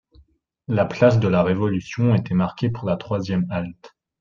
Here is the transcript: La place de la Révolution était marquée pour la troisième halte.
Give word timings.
La 0.67 0.85
place 0.85 1.19
de 1.19 1.27
la 1.27 1.43
Révolution 1.43 2.15
était 2.15 2.33
marquée 2.33 2.71
pour 2.71 2.87
la 2.89 2.97
troisième 2.97 3.45
halte. 3.51 3.93